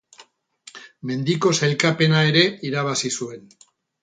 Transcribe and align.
Mendiko 1.09 1.51
sailkapena 1.59 2.25
ere 2.31 2.47
irabazi 2.71 3.13
zuen. 3.21 3.47